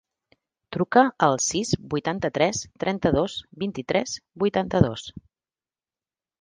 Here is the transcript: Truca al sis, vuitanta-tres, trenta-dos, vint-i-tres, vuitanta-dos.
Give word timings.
Truca 0.77 1.03
al 1.27 1.37
sis, 1.47 1.73
vuitanta-tres, 1.91 2.63
trenta-dos, 2.85 3.37
vint-i-tres, 3.67 4.19
vuitanta-dos. 4.47 5.09